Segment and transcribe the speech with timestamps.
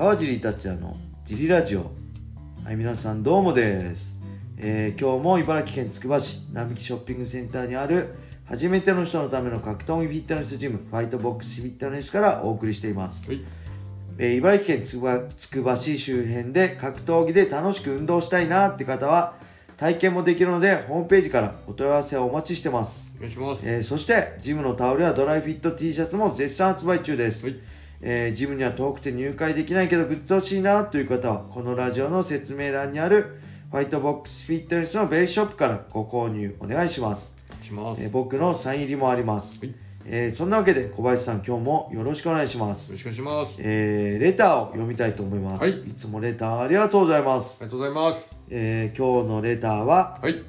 [0.00, 1.90] 川尻達也のジリラジオ。
[2.64, 4.18] はい皆さんどうもです、
[4.56, 8.14] えー今日も茨城県つくば市並木ショッピングセンターにある
[8.46, 13.44] 初めての人のための格闘技フィットネスジムファイトボックスフィットネスからお送りしています、はい。
[14.16, 19.34] えー茨城県つくばつくば市周辺で格闘技で楽しく運動したいなって方は
[19.76, 23.12] 体験もできるのでホームページからお問い合わせをお待ちしてます。
[23.18, 23.60] お願いします。
[23.64, 27.56] えーそしてジムのタオルやドライフィット T シャツも絶賛発売中です、はい
[28.02, 38.00] えージムには遠くて入会できないけどグッズ欲しいなという方はこのラジオの説明欄にあるファイトボックスフィットネスのベースショップからご購入お願いします、します。
[38.00, 39.74] えーよ僕のサイン入りもあります、はい
[40.06, 43.48] えーそんなわけで小林さん今日もよろしくお願いしますろしくお願いします。
[43.50, 48.34] ありえーレターを読みたいと思います、はいいつもレターありがとうございます、がとうございます。
[48.48, 50.42] えー今日のレターははい。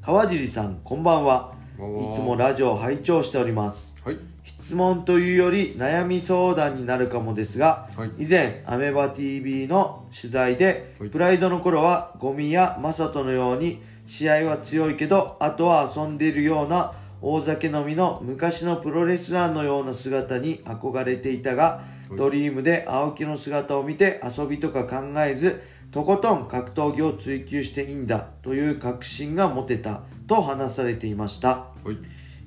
[0.00, 4.18] 川尻さんこんばんはこんばんはいつもラジオを拝聴しておりますはい。
[4.48, 8.10] 質問というより悩み相談になるかもですが、はい。
[8.18, 11.10] 以前アメバ TV の取材で、はい。
[11.10, 22.16] プライドの頃はゴミやマサトのように試合は強いけどあとは遊んでいるような大酒飲みの昔のプロレスラーのような姿に憧れていたが、はい。
[22.16, 31.66] ドリームで青木の姿を見て遊びとか考えずとことん格闘技を追求していいんだという確信が持てたと話されていました。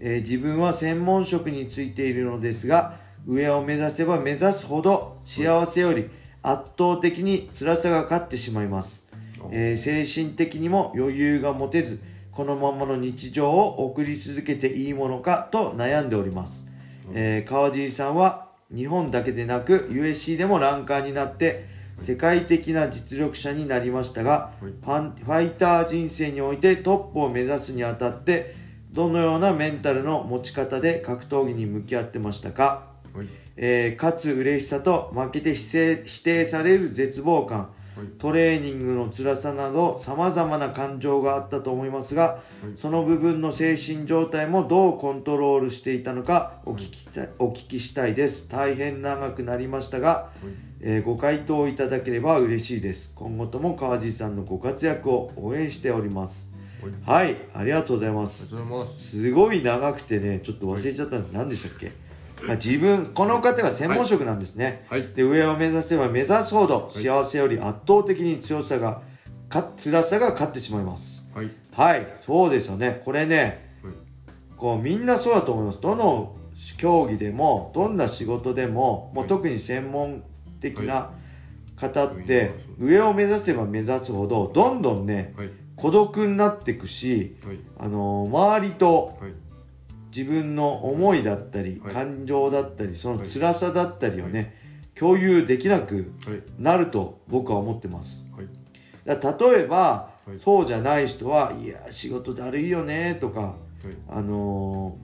[0.00, 0.12] はい。
[0.14, 2.96] えー自分は専門職についているのですが
[3.26, 6.08] 上を目指せば目指すほど幸せより
[6.42, 9.06] 圧倒的に辛さが勝ってしまいます、
[9.50, 12.00] えー精神的にも余裕が持てず
[12.32, 16.66] このままの日常を送り続けていいものかと悩んでおります、
[17.12, 21.66] えー川尻さんは日本だけでなく USC でもランカーになって
[22.00, 28.54] 世界的な実力者になりましたが、ファイター人生においてトップを目指すにあたって
[28.98, 33.28] どのようなメンタルの持ち方で格闘技に向き合ってましたか、はい。
[33.54, 37.58] えー勝つ嬉しさと負けて否定される絶望感。
[37.96, 38.06] はい。
[38.18, 42.76] トレーニングの辛さなど様々な感情があったと思いますが、い。
[42.76, 47.28] その部分の精神状態もどうコントロールしていたのかお聞きたい。
[47.38, 48.48] お聞きしたいです。
[48.48, 50.50] 大変長くなりましたが、はい。
[50.80, 53.12] えーご回答いただければ嬉しいです。
[53.14, 56.47] 今後とも川地さんのご活躍を応援しております
[57.06, 57.36] はい。
[57.54, 59.10] ありがとうございますす。
[59.10, 61.92] すごい長くてねちょっと忘れちゃったんです、何でしたっけ、
[62.46, 65.08] まあ、自分この方が専門職なんですね、はい。
[65.14, 69.02] で上を目指せば目指すほどい幸せより圧倒的に強さが
[69.48, 71.50] か辛さが勝ってしまいますはい。
[71.72, 73.94] はいそうですよねこれねはい。
[74.56, 76.36] こうみんなそうだと思いますどの
[76.76, 80.22] 競技でもどんな仕事でももうはい特に専門
[80.60, 81.10] 的なは
[81.76, 85.50] 方っはいて上を目指せば目指すほどどんどんねはい。
[85.80, 87.58] 孤独になっていくしはい。
[87.78, 89.32] あの周りとはい。
[90.14, 94.56] 自分の思いだったり、はい感情だったりその辛さだったりをね、
[94.94, 96.42] 共有できなくはい。
[96.58, 98.48] なると僕は思ってますはい。
[99.04, 103.56] だ例えば、はいそうじゃない人はいや仕事だるいよねとかはい。
[104.08, 104.96] あの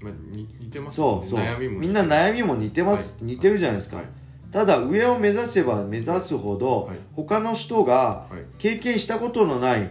[0.00, 1.78] まあ、に似てまーすそうそう悩みも。
[1.80, 4.06] みんな悩みも似てます、はい似てるじゃないですか、はい。
[4.52, 8.44] ただ上を目指せば目指すほど、はい他の人がはい。
[8.58, 9.90] 経験したことのないはい。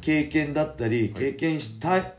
[0.00, 2.12] 経験だったり、はい経験したい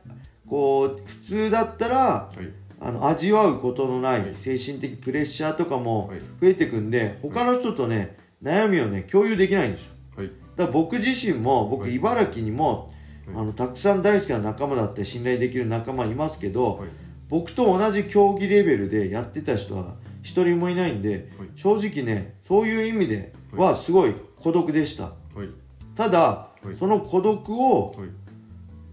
[0.47, 2.49] こう普通だったらはい。
[2.83, 10.27] あの味わうことのないはい精神的プレッシャーとかもはい増えてくんで他の人とね悩みをね共有できないんですよはい。
[10.57, 12.91] だから僕自身も僕はい茨城にも
[13.27, 16.89] はいあのたくさん大好きな仲間だって信頼できる仲間いますけどはい。
[17.29, 25.49] 僕と同じ競技レベルでやってた人は一人もいないんではい正直ねそういう意味ではすごい孤独でしたはい。
[25.95, 28.09] ただはいその孤独をはい。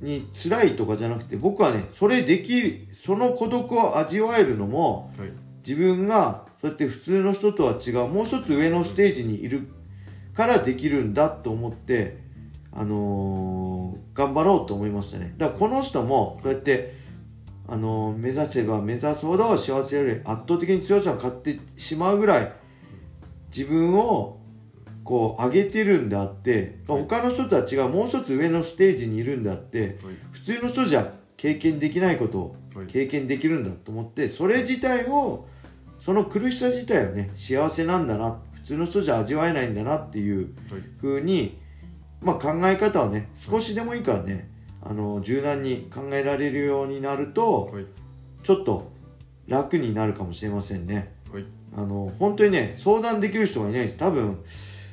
[0.00, 5.30] に辛いとかじゃなくて僕はねそれできその孤独を味わえるのもはい。
[5.66, 9.68] 自分がそうやって普通の人とは違うもう一つ上のステージにいる
[10.34, 12.18] からできるんだと思って、
[12.72, 16.94] あのー頑張ろうと思いましたねだからこの人もそうやって、
[17.68, 22.52] あのー目指せば目指すほど幸せより圧倒的に強さが勝ってしまうぐらい
[23.54, 24.38] 自分を
[25.04, 30.14] こう上げてるんであって他の人とは違うもう一つ上のステージにいるんであってはい。
[30.32, 32.86] 普通の人じゃ経験できないことをはい。
[32.86, 35.46] 経験できるんだと思ってそれ自体を
[35.98, 40.82] その苦しさ自体をね幸せなんだな普通の人じゃ味わえないんだなっていうはい。
[41.00, 41.58] 風に
[42.20, 44.50] まあ考え方をね少しでもいいからね
[44.88, 47.84] あの柔軟に考えられるようになるとはい。
[48.42, 48.90] ちょっと
[49.46, 51.12] 楽になるかもしれませんね。
[51.32, 51.44] はい。
[51.76, 53.96] あの本当にね相談できる人がいないです。
[53.96, 54.38] 多分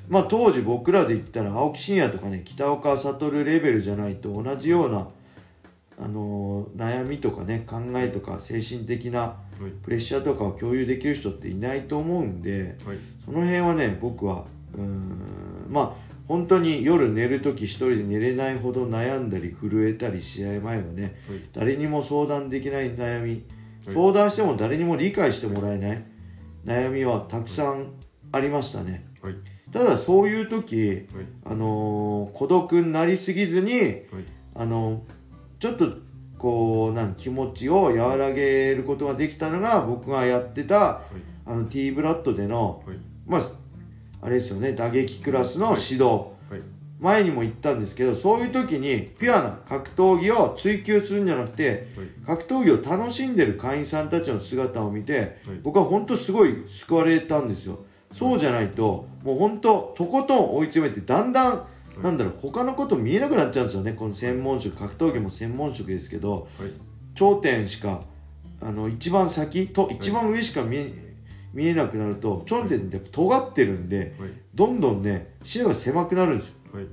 [0.10, 5.08] まあ当時僕らで言ったら青木真也とかね北岡悟レベルじゃないと同じような
[5.98, 9.38] あのー悩みとかね考えとか精神的なは
[9.68, 9.72] い。
[9.84, 12.98] プレッシャーとかを共有できる人っていないと思うんではい。
[13.24, 14.44] その辺はね僕は
[14.74, 21.40] うーんまあ本当に夜寝る時一人で寝れないほど悩んだり震えたり試合前はねはい。
[21.54, 23.44] 誰にも相談できない悩み。
[23.86, 23.94] はい。
[23.94, 26.04] 相談しても誰にも理解してもらえない
[26.66, 27.92] 悩みはたくさん
[28.32, 29.06] ありましたね。
[29.22, 29.36] はい。
[29.72, 31.06] ただそういう時はい。
[31.46, 34.04] あのー孤独になりすぎずにはい。
[34.56, 35.04] あの
[35.60, 35.86] ちょっと
[36.40, 41.02] こうなん気持ちを和らげることができたのが僕がやってた
[41.46, 42.98] あの T ブラッドでのはい。
[43.28, 43.42] まあ
[44.26, 46.04] あれですよね打撃クラスの指導、
[46.50, 46.62] はい。
[47.00, 52.08] 前にも言ったんですけどそういう時にピュアな格闘技を追求するんじゃなくてはい。
[52.26, 55.32] 格闘技を楽しんでる会員さんたちの姿を見て、はい。
[55.62, 57.80] 僕は本当すごい救われたんですよ。
[58.12, 61.68] そうじゃないともう本当とことん追い詰めてだんだん、
[62.02, 63.94] なんだろう他のこと見えなくなっちゃうんですよね。
[63.94, 66.72] この専門職格闘技も専門職ですけどはい。
[67.14, 68.02] 頂点しか
[68.62, 71.05] あの一番先と一番上しか見え,、
[71.56, 74.30] 見えなくなると頂点って尖ってるんではい。
[74.54, 76.54] どんどんね視野が狭くなるんですよ。
[76.74, 76.88] はい。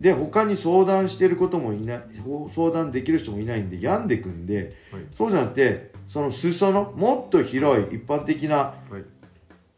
[0.00, 5.02] で他に相談してることもいないほ相談できる人もいないんで病んでくんではい。
[5.16, 9.04] そうじゃなくてその裾のもっと広い一般的なはい。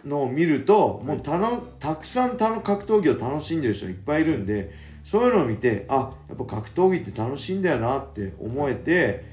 [0.09, 4.73] のを見るともうたのたくさんたの格闘技を楽しんでる人いっぱいいるんで
[5.05, 9.25] そういうのを見てあやっぱ格闘技って楽しいんだよなって思えて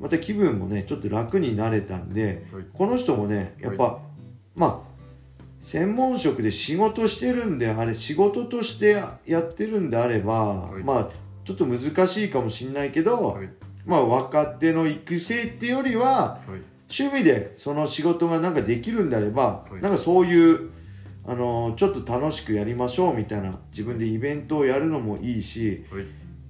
[0.00, 2.64] また気分もねちょっと楽になれたんではい。
[2.72, 4.00] この人もねやっぱ、
[4.54, 4.92] まあ
[5.62, 10.32] 専門職で仕事してるんであれ仕事としてややってるんであれば、
[10.70, 10.82] はい。
[10.82, 11.08] まあ
[11.44, 13.48] ちょっと難しいかもしれないけど、はい。
[13.86, 16.72] まあ若手の育成ってよりははい。
[16.94, 19.80] 趣味でその仕事がなんかできるんであれば、はい。
[19.80, 20.70] なんかそういう
[21.24, 26.04] あのちょっと楽しくやりましょうみたいな自分でイベントをやるのもいいしはい。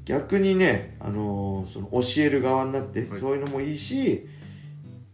[0.04, 3.20] 逆にねあのその教える側になって、はい。
[3.20, 4.26] そういうのもいいし、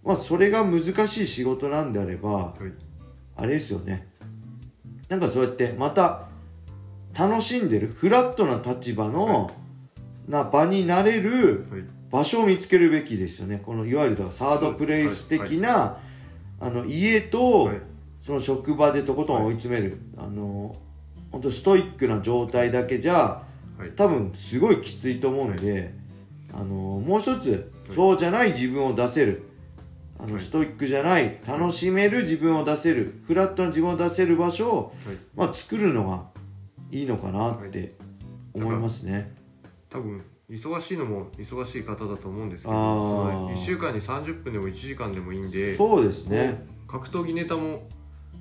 [0.08, 2.72] まあ、それが難しい仕事なんであればはい。
[3.36, 4.08] あれですよね。
[5.10, 6.28] なんかそうやってまた
[7.16, 9.50] 楽しんでるフラットな立場の、
[10.26, 11.84] な場になれるはい。
[12.10, 13.60] 場所を見つけるべきですよね。
[13.62, 15.98] このいわゆるだからサードプレイス的な、
[16.58, 17.80] あの家と、はい。
[18.22, 20.74] その職場でとことん追い詰める、あの
[21.30, 23.42] 本当ストイックな状態だけじゃ
[23.76, 23.90] はい。
[23.90, 25.92] 多分すごいきついと思うんで、
[26.54, 27.56] あのもう一つは
[27.92, 27.94] い。
[27.94, 29.47] そうじゃない自分を出せる
[30.18, 35.16] あの、はいストイックじゃない楽しめる自分を出せるフラットな自分を出せる場所を、はい。
[35.34, 36.26] まあ、作るのが
[36.90, 37.94] いいのかなって
[38.54, 39.34] 思いますね。
[39.90, 42.80] 多分忙しいのも忙しい方だと思うんですけどあー。
[42.80, 46.66] その1週間に30分でも1時間でもいいんでそうですね。
[46.86, 47.86] 格闘技ネタも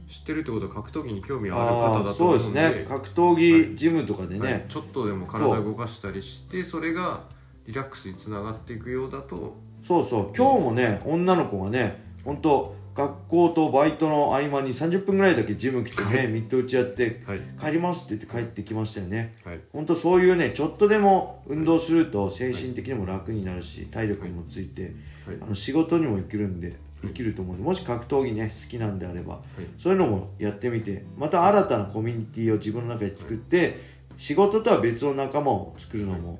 [0.08, 2.86] 知ってるってことは格闘技に興味あるあ方あそうですだと思うんでね。
[2.88, 4.66] 格闘技ジムとかでね、はい。
[4.70, 7.24] ちょっとでも体動かしたりしてそれが
[7.66, 10.32] リラックスにつながっていくようだとそうそう。
[10.36, 17.40] 今日もね女の子がね本当学校とバイトの合間に30分ぐらいだけジム来てねミット打ちやってはい。
[17.60, 19.38] 帰りますって言って帰ってきましたよね。
[19.46, 19.60] はい。
[19.72, 24.94] 本当そういうねちょっとでも運動すると精神的にも楽になるし体力にもついて
[25.26, 25.38] はい。
[25.42, 29.66] あの仕事にも生きるんで生きると思うもし格闘技ね好きなんであればはい。
[29.78, 33.80] そういうのもやってみてまた新たなコミュニティを自分の中で作って
[34.18, 36.40] 仕事とは別の仲間を作るのも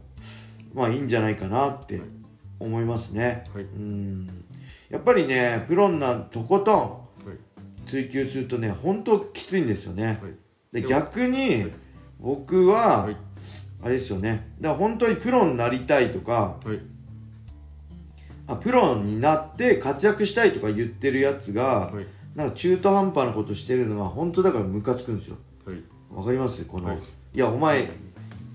[0.74, 2.02] まあいいんじゃないかなって
[2.60, 3.46] 思いますね。
[3.54, 3.64] はい。
[3.64, 4.28] うん。
[4.90, 7.90] やっぱりねプロになるとことんはい。
[7.90, 10.20] 追求するとね本当きついんですよね。
[10.22, 10.34] はい。
[10.72, 11.72] で逆にはい。
[12.20, 13.18] 僕ははい。
[13.84, 14.52] あれですよね。
[14.60, 16.80] だから本当にプロになりたいとかはい。
[18.48, 22.06] あプロになって活躍したいとか言ってるやつがはい。
[22.36, 25.38] なんか中途半端なことしてるのは本当だからムカつくんですよ。
[25.66, 25.78] はい。
[26.14, 26.66] わかります？
[26.66, 26.98] この、はい。
[26.98, 27.90] い、やお前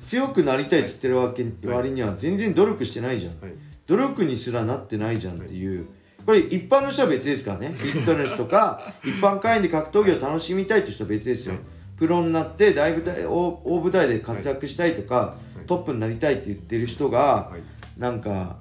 [0.01, 3.41] 強くなりたいって言ってるわけ、割には全然努力してないじゃん。
[3.41, 3.53] はい
[3.87, 5.87] 努力にすらなってないじゃんっていう、
[6.25, 7.69] これ一般の人は別ですからね。
[7.77, 11.63] フィットネスとか 一般会員で格闘技を楽しみたいって人は別ですよ、はい
[12.03, 15.67] プロになって大舞台大大舞台で活躍したいとか、い。
[15.69, 18.01] トップになりたいって言ってる人が、はい。
[18.01, 18.57] なんか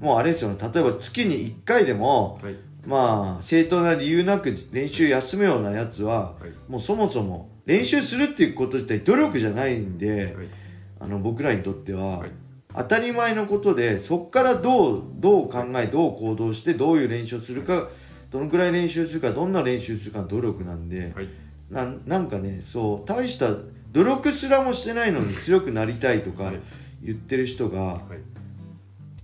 [0.00, 0.56] もうあれですよね。
[0.58, 2.56] 例えば月に1回でもはい。
[2.86, 6.70] まあ正当な理由なく練習休むようなやつは、はい。
[6.70, 10.48] もうそもそも練習するっていうこと自体努力じゃないんで、はい。
[11.00, 12.30] あの僕らにとっては、はい
[12.76, 17.88] 当たり前のことでそこからどうどう考えどう行動してどういう練習をするか
[18.30, 21.28] どのくらい練習するかどんな練習するかの努力なんで、はい。
[21.70, 23.48] なんなんかねそう大した
[23.92, 26.60] 努力すらもしてないのに強くなりたいとかはい。
[27.02, 28.02] 言ってる人が、はい。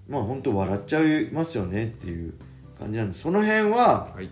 [0.09, 2.35] まあ本当笑っちゃいますよねっていう
[2.79, 4.31] 感じなんでその辺ははい。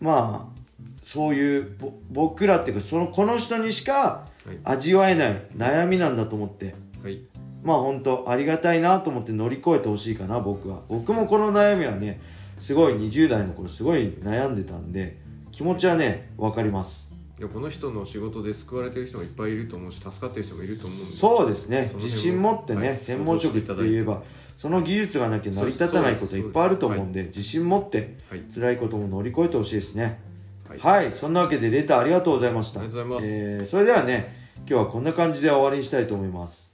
[0.00, 0.58] まあ
[1.02, 4.58] そういうぼ僕らっていうかそのこの人にしかはい。
[4.62, 6.76] 味わえない悩みなんだと思って。
[7.02, 7.22] はい
[7.62, 10.82] まあ本当ありがたいなと思って乗り越えてほしいかな僕は。
[10.88, 12.20] 僕もこの悩みはね
[12.58, 15.18] すごい20代の頃すごい悩んでたんで
[15.52, 17.08] 気持ちはね分かります。
[17.38, 21.16] いやこの人の仕事で救われてる人がいっぱいいると思うし助かってる人もいると思うんで。
[21.16, 21.92] そうですね。
[21.94, 24.22] 自信持ってね、はい専門職って言えば
[24.56, 28.40] その技術がなきゃ成り立たないこといっぱいあると思うんで自信持ってはい。
[28.52, 30.20] 辛いことも乗り越えてほしいですね。
[30.68, 30.78] はい。
[30.78, 32.80] はい、そんなわけでレターありがとうございました。
[32.80, 33.28] ありがとうございます。
[33.28, 34.36] えーそれではね
[34.68, 36.67] 今日はこんな感じで終わりにしたいと思います、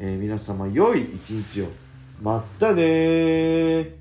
[0.00, 1.68] えー、皆様良い一日を。
[2.22, 3.98] またね